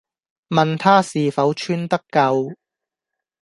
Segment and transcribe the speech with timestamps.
[0.49, 2.55] 問她是否穿得夠？